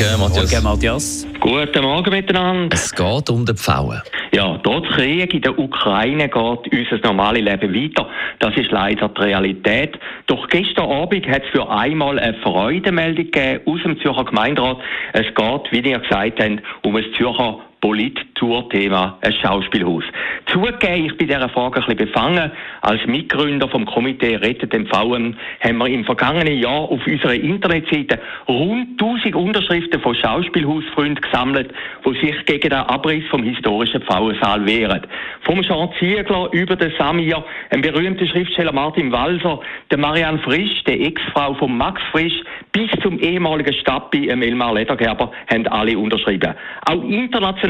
Morgen, 0.00 0.20
Matthias. 0.20 0.52
Morgen, 0.52 0.64
Matthias. 0.64 1.26
Guten 1.40 1.82
Morgen 1.82 2.10
miteinander. 2.10 2.74
Es 2.74 2.90
geht 2.94 3.28
um 3.28 3.44
den 3.44 3.54
Pfauen. 3.54 4.00
Ja, 4.32 4.58
trotz 4.62 4.86
Krieg 4.94 5.34
in 5.34 5.42
der 5.42 5.58
Ukraine 5.58 6.26
geht 6.26 6.32
unser 6.72 7.06
normales 7.06 7.42
Leben 7.42 7.74
weiter. 7.74 8.08
Das 8.38 8.56
ist 8.56 8.70
leider 8.70 9.10
die 9.10 9.20
Realität. 9.20 9.98
Doch 10.26 10.48
gestern 10.48 10.90
Abend 10.90 11.28
hat 11.28 11.42
es 11.42 11.50
für 11.50 11.68
einmal 11.68 12.18
eine 12.18 12.34
Freudemeldung 12.38 13.26
gegeben 13.26 13.60
aus 13.66 13.82
dem 13.82 14.00
Zürcher 14.00 14.24
Gemeinderat. 14.24 14.78
Es 15.12 15.26
geht, 15.34 15.72
wie 15.72 15.90
ihr 15.90 15.98
gesagt 15.98 16.40
habt, 16.40 16.62
um 16.82 16.96
ein 16.96 17.04
Zürcher 17.18 17.58
Polit-Tour-Thema, 17.80 19.18
ein 19.22 19.32
Schauspielhaus. 19.32 20.04
Zugegeben, 20.46 21.06
ich 21.06 21.16
bin 21.16 21.28
dieser 21.28 21.48
Frage 21.48 21.80
ein 21.80 21.86
bisschen 21.86 22.06
befangen. 22.06 22.50
Als 22.82 23.06
Mitgründer 23.06 23.68
vom 23.68 23.86
Komitee 23.86 24.36
Rettet 24.36 24.72
den 24.72 24.86
Pfauen 24.86 25.36
haben 25.60 25.78
wir 25.78 25.86
im 25.86 26.04
vergangenen 26.04 26.58
Jahr 26.58 26.82
auf 26.82 27.06
unserer 27.06 27.34
Internetseite 27.34 28.18
rund 28.48 29.00
1000 29.00 29.34
Unterschriften 29.34 30.00
von 30.00 30.14
Schauspielhausfreunden 30.14 31.20
gesammelt, 31.22 31.72
die 32.04 32.26
sich 32.26 32.44
gegen 32.46 32.70
den 32.70 32.78
Abriss 32.78 33.24
vom 33.30 33.42
historischen 33.42 34.02
Pfauensaal 34.02 34.66
wehren. 34.66 35.06
Vom 35.42 35.62
Jean 35.62 35.88
Ziegler 35.98 36.48
über 36.52 36.76
den 36.76 36.92
Samir, 36.98 37.44
ein 37.70 37.80
berühmter 37.80 38.26
Schriftsteller 38.26 38.72
Martin 38.72 39.12
Walser, 39.12 39.60
der 39.90 39.98
Marianne 39.98 40.38
Frisch, 40.40 40.84
der 40.84 41.00
Ex-Frau 41.00 41.54
von 41.54 41.76
Max 41.76 42.02
Frisch, 42.10 42.42
bis 42.72 42.90
zum 43.02 43.18
ehemaligen 43.18 43.72
Stadtbi 43.74 44.28
Elmar 44.28 44.74
Ledergerber 44.74 45.30
haben 45.50 45.66
alle 45.68 45.98
unterschrieben. 45.98 46.54
Auch 46.86 47.02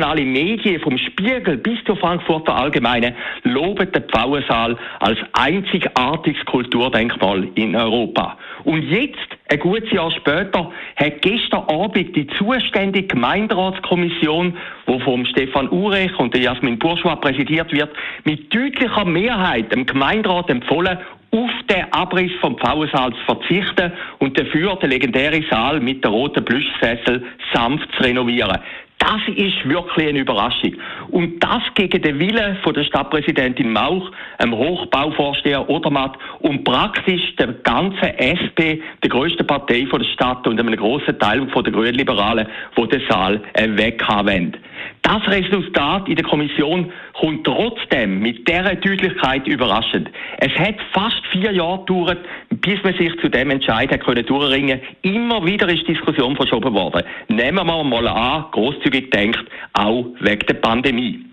internationale 0.00 0.24
Medien, 0.24 0.80
vom 0.80 0.96
Spiegel 0.96 1.58
bis 1.58 1.78
zur 1.84 1.96
Frankfurter 1.96 2.54
Allgemeine, 2.54 3.14
loben 3.44 3.92
den 3.92 4.02
Pfauensaal 4.04 4.76
als 5.00 5.18
einzigartiges 5.34 6.44
Kulturdenkmal 6.46 7.48
in 7.54 7.76
Europa. 7.76 8.38
Und 8.64 8.82
jetzt, 8.82 9.18
ein 9.50 9.58
gutes 9.58 9.90
Jahr 9.90 10.10
später, 10.10 10.70
hat 10.96 11.22
gestern 11.22 11.64
Abend 11.68 12.16
die 12.16 12.26
zuständige 12.38 13.08
Gemeinderatskommission, 13.08 14.56
die 14.88 15.00
vom 15.00 15.26
Stefan 15.26 15.70
Urech 15.70 16.18
und 16.18 16.34
der 16.34 16.42
Jasmin 16.42 16.78
Bourgeois 16.78 17.16
präsidiert 17.16 17.72
wird, 17.72 17.90
mit 18.24 18.54
deutlicher 18.54 19.04
Mehrheit 19.04 19.72
dem 19.72 19.84
Gemeinderat 19.84 20.48
empfohlen, 20.48 20.98
auf 21.32 21.50
den 21.68 21.92
Abriss 21.92 22.32
vom 22.40 22.58
Pfauensaal 22.58 23.12
zu 23.12 23.24
verzichten 23.24 23.92
und 24.18 24.38
dafür 24.38 24.76
den 24.76 24.90
legendären 24.90 25.44
Saal 25.48 25.80
mit 25.80 26.02
der 26.02 26.10
roten 26.10 26.44
Plüschsessel 26.44 27.24
sanft 27.54 27.88
zu 27.96 28.02
renovieren. 28.02 28.58
Das 29.00 29.20
ist 29.34 29.66
wirklich 29.66 30.08
eine 30.08 30.20
Überraschung. 30.20 30.74
Und 31.10 31.40
das 31.42 31.62
gegen 31.74 32.02
den 32.02 32.18
Willen 32.18 32.58
von 32.62 32.74
der 32.74 32.84
Stadtpräsidentin 32.84 33.72
Mauch, 33.72 34.10
einem 34.36 34.54
Hochbauvorsteher 34.54 35.68
Odermatt 35.70 36.18
und 36.40 36.64
praktisch 36.64 37.34
der 37.36 37.48
ganzen 37.64 38.10
SP, 38.20 38.82
der 39.02 39.08
grössten 39.08 39.46
Partei 39.46 39.86
von 39.86 40.00
der 40.00 40.08
Stadt 40.08 40.46
und 40.46 40.60
einem 40.60 40.76
grossen 40.76 41.18
Teil 41.18 41.48
von 41.48 41.64
der 41.64 41.72
Grünliberalen, 41.72 42.46
die 42.76 42.88
den 42.88 43.02
Saal 43.08 43.40
weghaben 43.54 44.26
wollen. 44.26 44.56
Das 45.02 45.26
Resultat 45.26 46.08
in 46.08 46.16
der 46.16 46.24
Kommission 46.24 46.92
kommt 47.14 47.44
trotzdem 47.44 48.20
mit 48.20 48.46
dieser 48.46 48.74
Deutlichkeit 48.76 49.46
überraschend. 49.46 50.10
Es 50.38 50.52
hat 50.58 50.76
fast 50.92 51.24
vier 51.32 51.52
Jahre 51.52 51.80
gedauert, 51.80 52.18
bis 52.50 52.82
man 52.84 52.94
sich 52.94 53.10
zu 53.20 53.28
dem 53.28 53.50
Entscheid 53.50 53.90
hat 53.90 54.04
können 54.04 54.24
durchringen. 54.24 54.80
Immer 55.02 55.44
wieder 55.44 55.68
ist 55.68 55.88
Diskussion 55.88 56.36
verschoben 56.36 56.74
worden. 56.74 57.02
Nehmen 57.28 57.66
wir 57.66 57.84
mal 57.84 58.08
an, 58.08 58.44
großzügig 58.52 59.10
denkt, 59.10 59.44
auch 59.72 60.06
wegen 60.20 60.46
der 60.46 60.54
Pandemie. 60.54 61.24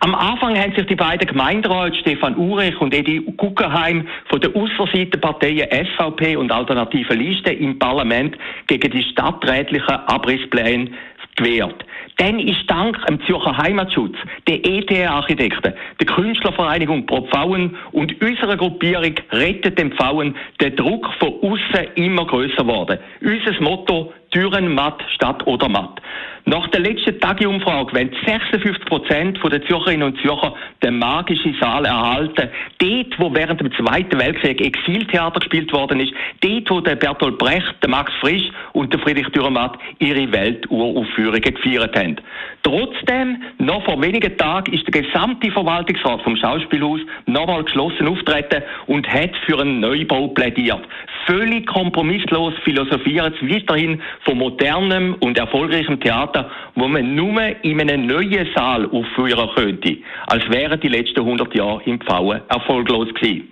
Am 0.00 0.14
Anfang 0.14 0.58
haben 0.58 0.74
sich 0.74 0.86
die 0.86 0.96
beiden 0.96 1.28
Gemeinderäte, 1.28 1.98
Stefan 1.98 2.36
Urech 2.36 2.80
und 2.80 2.94
Edi 2.94 3.20
Guggenheim, 3.36 4.06
von 4.28 4.40
der 4.40 4.54
Ausserseitenparteien 4.54 5.68
SVP 5.70 6.36
und 6.36 6.50
Alternative 6.50 7.14
Liste 7.14 7.52
im 7.52 7.78
Parlament 7.78 8.36
gegen 8.66 8.90
die 8.90 9.02
stadträtlichen 9.02 9.94
Abrisspläne 10.06 10.90
gewährt. 11.36 11.84
Dann 12.16 12.38
ist 12.38 12.64
dank 12.68 12.96
dem 13.06 13.20
Zürcher 13.26 13.56
Heimatschutz, 13.56 14.16
der 14.48 14.64
ETH-Architekten, 14.64 15.74
der 16.00 16.06
Künstlervereinigung 16.06 17.04
Pro 17.04 17.26
Pfauen 17.26 17.76
und 17.92 18.20
unserer 18.22 18.56
Gruppierung 18.56 19.14
Rettet 19.32 19.78
den 19.78 19.92
Pfauen 19.92 20.34
der 20.60 20.70
Druck 20.70 21.08
von 21.18 21.34
außen 21.42 21.88
immer 21.96 22.26
größer 22.26 22.56
geworden. 22.56 22.98
Unser 23.20 23.62
Motto 23.62 24.12
Türen 24.30 24.74
matt 24.74 25.02
statt 25.14 25.46
oder 25.46 25.68
matt. 25.68 26.00
Nach 26.48 26.68
der 26.68 26.78
letzten 26.78 27.18
Tageumfrage 27.18 27.92
wollen 27.92 28.14
56 28.24 28.84
Prozent 28.84 29.38
der 29.42 29.66
Zürcherinnen 29.66 30.04
und 30.06 30.20
Zürcher 30.20 30.54
den 30.80 30.96
magischen 30.96 31.56
Saal 31.60 31.84
erhalten. 31.84 32.48
Dort, 32.78 33.18
wo 33.18 33.34
während 33.34 33.60
dem 33.60 33.72
Zweiten 33.72 34.16
Weltkrieg 34.16 34.60
Exiltheater 34.60 35.40
gespielt 35.40 35.72
worden 35.72 35.98
ist, 35.98 36.12
dort, 36.42 36.70
wo 36.70 36.80
der 36.80 36.94
Bertolt 36.94 37.38
Brecht, 37.38 37.74
der 37.82 37.90
Max 37.90 38.12
Frisch 38.20 38.48
und 38.74 38.92
der 38.92 39.00
Friedrich 39.00 39.26
Dürrematt 39.30 39.76
ihre 39.98 40.30
Welturaufführungen 40.30 41.42
gefeiert 41.42 41.98
haben. 41.98 42.16
Trotzdem, 42.62 43.42
noch 43.58 43.84
vor 43.84 44.00
wenigen 44.00 44.36
Tagen 44.36 44.72
ist 44.72 44.86
der 44.86 45.02
gesamte 45.02 45.50
Verwaltungsrat 45.50 46.22
vom 46.22 46.36
Schauspielhaus 46.36 47.00
nochmal 47.26 47.64
geschlossen 47.64 48.06
auftreten 48.06 48.62
und 48.86 49.08
hat 49.08 49.36
für 49.46 49.60
einen 49.60 49.80
Neubau 49.80 50.28
plädiert. 50.28 50.82
Völlig 51.26 51.66
kompromisslos 51.66 52.54
philosophieren 52.62 53.34
sie 53.40 53.50
weiterhin 53.52 54.00
von 54.24 54.38
modernem 54.38 55.14
und 55.20 55.38
erfolgreichem 55.38 56.00
Theater, 56.00 56.50
wo 56.74 56.88
man 56.88 57.14
nur 57.14 57.40
in 57.62 57.80
einem 57.80 58.06
neuen 58.06 58.48
Saal 58.54 58.86
aufführen 58.90 59.48
könnte, 59.54 59.98
als 60.26 60.48
wären 60.50 60.80
die 60.80 60.88
letzten 60.88 61.20
100 61.20 61.54
Jahre 61.54 61.82
im 61.84 62.00
Pfauen 62.00 62.40
erfolglos 62.48 63.12
gewesen. 63.14 63.50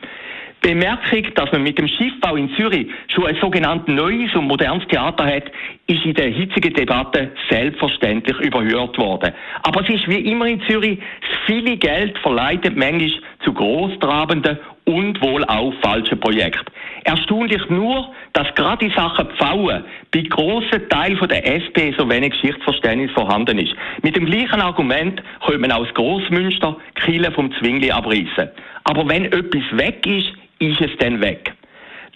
Bemerkung, 0.65 1.27
dass 1.35 1.53
man 1.53 1.63
mit 1.63 1.77
dem 1.77 1.87
Schiffbau 1.87 2.37
in 2.37 2.49
Zürich 2.57 2.87
schon 3.09 3.27
ein 3.27 3.37
sogenanntes 3.39 3.95
neues 3.95 4.35
und 4.35 4.49
modernes 4.49 4.89
Theater 4.89 5.27
hat, 5.27 5.45
ist 5.87 6.07
in 6.07 6.15
der 6.15 6.31
hitzigen 6.31 6.73
Debatte 6.73 7.33
selbstverständlich 7.51 8.39
überhört 8.41 8.97
worden. 8.97 9.35
Aber 9.63 9.83
es 9.83 9.91
ist 9.91 10.09
wie 10.09 10.21
immer 10.21 10.47
in 10.47 10.63
Zürich, 10.63 10.99
viele 11.45 11.77
Geld 11.77 12.19
verleitet 12.21 12.79
manchmal 12.79 13.13
zu 13.45 13.53
großtrabenden 13.53 14.59
und 14.87 15.21
wohl 15.23 15.45
auch 15.45 15.75
falschen 15.83 16.19
Projekten. 16.19 16.73
Erstaunlich 17.05 17.63
nur, 17.69 18.13
dass 18.33 18.53
gerade 18.55 18.87
in 18.87 18.93
Sachen 18.93 19.29
Pfauen 19.37 19.85
bei 20.11 20.23
grossen 20.23 20.89
Teilen 20.89 21.29
der 21.29 21.45
SP 21.61 21.93
so 21.99 22.09
wenig 22.09 22.33
Geschichtsverständnis 22.33 23.11
vorhanden 23.13 23.59
ist. 23.59 23.75
Mit 24.03 24.17
dem 24.17 24.25
gleichen 24.25 24.61
Argument 24.61 25.23
können 25.45 25.61
man 25.61 25.73
aus 25.73 25.89
Grossmünster 25.93 26.77
Kille 26.95 27.31
vom 27.31 27.53
Zwingli 27.59 27.91
abreißen. 27.91 28.49
Aber 28.85 29.07
wenn 29.07 29.27
etwas 29.27 29.63
weg 29.73 30.07
ist, 30.07 30.33
ist 30.61 30.81
es 30.81 30.91
dann 30.99 31.21
weg. 31.21 31.53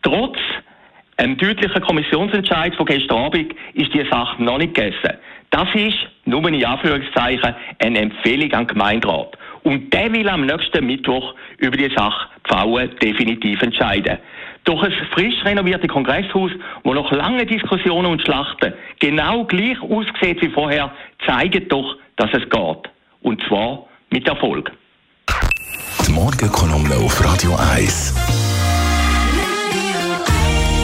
Trotz 0.02 0.38
einem 1.18 1.36
deutlichen 1.36 1.82
Kommissionsentscheid 1.82 2.74
von 2.76 2.86
gestern 2.86 3.18
Abend 3.18 3.54
ist 3.74 3.92
die 3.92 4.06
Sache 4.08 4.42
noch 4.42 4.58
nicht 4.58 4.74
gegessen. 4.74 5.18
Das 5.50 5.68
ist, 5.74 5.96
nur 6.24 6.46
in 6.48 6.64
Anführungszeichen, 6.64 7.54
eine 7.78 7.98
Empfehlung 7.98 8.52
an 8.52 8.66
den 8.66 8.68
Gemeinderat. 8.68 9.36
Und 9.64 9.92
der 9.92 10.12
will 10.12 10.28
am 10.28 10.46
nächsten 10.46 10.86
Mittwoch 10.86 11.34
über 11.58 11.76
die 11.76 11.92
Sache 11.94 12.28
Pfauen 12.44 12.90
definitiv 13.02 13.60
entscheiden. 13.62 14.18
Doch 14.68 14.82
ein 14.82 14.92
frisch 15.14 15.42
renoviertes 15.46 15.88
Kongresshaus, 15.88 16.50
wo 16.84 16.92
noch 16.92 17.10
lange 17.10 17.46
Diskussionen 17.46 18.04
und 18.12 18.20
Schlachten 18.20 18.74
genau 19.00 19.46
gleich 19.46 19.80
aussieht 19.80 20.42
wie 20.42 20.50
vorher, 20.50 20.92
zeigt 21.24 21.72
doch, 21.72 21.96
dass 22.16 22.28
es 22.34 22.42
geht. 22.50 22.90
Und 23.22 23.42
zwar 23.48 23.86
mit 24.10 24.28
Erfolg. 24.28 24.70
Die 26.06 26.12
Morgenkolumne 26.12 26.96
auf 26.96 27.24
Radio 27.24 27.56
1. 27.72 28.14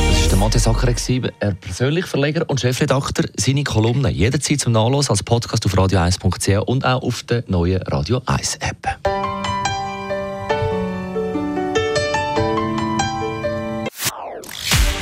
Das 0.09 0.23
war 0.23 0.29
der 0.31 0.39
Matthias 0.39 0.67
Acker, 0.67 1.31
er 1.41 1.53
persönlich 1.53 2.07
Verleger 2.07 2.49
und 2.49 2.63
Chefredakteur. 2.63 3.27
Seine 3.37 3.65
Kolumne 3.65 4.09
jederzeit 4.09 4.61
zum 4.61 4.73
Nachlesen 4.73 5.11
als 5.11 5.23
Podcast 5.23 5.67
auf 5.67 5.75
radio1.ch 5.75 6.67
und 6.67 6.87
auch 6.87 7.03
auf 7.03 7.23
der 7.25 7.45
neuen 7.49 7.83
Radio 7.83 8.23
1 8.25 8.57
App. 8.63 9.04